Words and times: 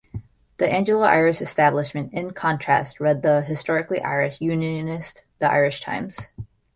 The 0.57 0.67
Anglo-Irish 0.67 1.41
establishment 1.43 2.11
in 2.11 2.31
contrast 2.31 2.99
read 2.99 3.21
the 3.21 3.41
historically 3.41 4.01
Irish 4.01 4.41
unionist 4.41 5.21
"The 5.37 5.47
Irish 5.47 5.79
Times". 5.79 6.29